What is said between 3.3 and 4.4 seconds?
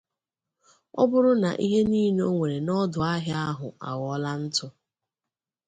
ahụ aghọọla